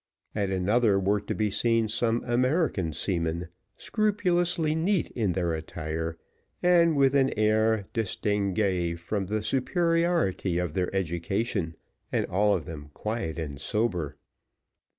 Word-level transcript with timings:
At 0.33 0.49
another 0.49 0.99
were 0.99 1.21
to 1.21 1.35
be 1.35 1.51
seen 1.51 1.87
some 1.87 2.23
American 2.25 2.91
seamen, 2.91 3.49
scrupulously 3.77 4.73
neat 4.73 5.11
in 5.11 5.33
their 5.33 5.53
attire, 5.53 6.17
and 6.63 6.95
with 6.95 7.13
an 7.13 7.31
air 7.37 7.85
distinguee, 7.93 8.97
from 8.97 9.27
the 9.27 9.43
superiority 9.43 10.57
of 10.57 10.73
their 10.73 10.89
education, 10.95 11.75
and 12.11 12.25
all 12.25 12.55
of 12.55 12.65
them 12.65 12.89
quiet 12.95 13.37
and 13.37 13.61
sober. 13.61 14.17